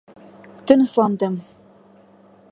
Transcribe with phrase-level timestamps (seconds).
[0.69, 1.35] Тынысландым.